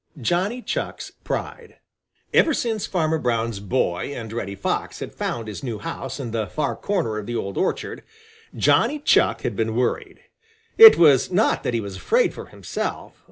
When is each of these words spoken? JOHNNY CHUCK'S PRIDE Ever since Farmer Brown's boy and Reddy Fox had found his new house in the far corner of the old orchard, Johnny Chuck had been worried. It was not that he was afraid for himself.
JOHNNY 0.19 0.63
CHUCK'S 0.63 1.11
PRIDE 1.23 1.75
Ever 2.33 2.55
since 2.55 2.87
Farmer 2.87 3.19
Brown's 3.19 3.59
boy 3.59 4.05
and 4.15 4.33
Reddy 4.33 4.55
Fox 4.55 4.97
had 4.99 5.13
found 5.13 5.47
his 5.47 5.61
new 5.63 5.77
house 5.77 6.19
in 6.19 6.31
the 6.31 6.47
far 6.47 6.75
corner 6.75 7.19
of 7.19 7.27
the 7.27 7.35
old 7.35 7.55
orchard, 7.55 8.01
Johnny 8.55 8.97
Chuck 8.97 9.41
had 9.41 9.55
been 9.55 9.75
worried. 9.75 10.21
It 10.75 10.97
was 10.97 11.31
not 11.31 11.61
that 11.61 11.75
he 11.75 11.79
was 11.81 11.97
afraid 11.97 12.33
for 12.33 12.47
himself. 12.47 13.13